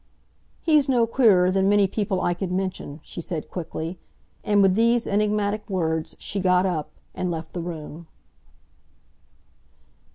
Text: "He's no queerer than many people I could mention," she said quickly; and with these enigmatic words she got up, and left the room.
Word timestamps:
"He's 0.63 0.89
no 0.89 1.05
queerer 1.05 1.51
than 1.51 1.69
many 1.69 1.85
people 1.85 2.21
I 2.21 2.33
could 2.33 2.51
mention," 2.51 3.01
she 3.03 3.21
said 3.21 3.51
quickly; 3.51 3.99
and 4.43 4.59
with 4.63 4.73
these 4.73 5.05
enigmatic 5.05 5.69
words 5.69 6.15
she 6.17 6.39
got 6.39 6.65
up, 6.65 6.89
and 7.13 7.29
left 7.29 7.53
the 7.53 7.61
room. 7.61 8.07